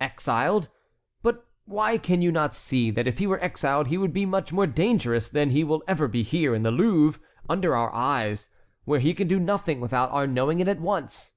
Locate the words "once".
10.80-11.34